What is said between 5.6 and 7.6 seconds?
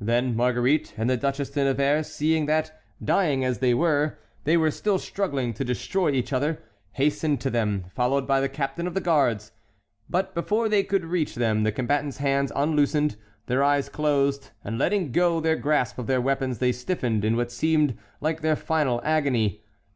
destroy each other, hastened to